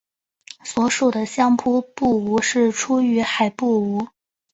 [0.63, 4.07] 所属的相扑部屋是出羽海部屋。